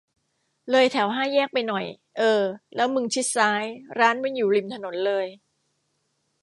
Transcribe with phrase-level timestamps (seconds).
[0.69, 1.85] เลยแถวห้าแยกไปหน่อย
[2.17, 2.41] เออ
[2.75, 3.63] แล้วมึงชิดซ้าย
[3.99, 5.25] ร้านมันอยู่ริมถนนเลย